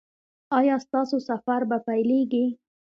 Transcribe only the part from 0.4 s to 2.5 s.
ایا ستاسو سفر به پیلیږي؟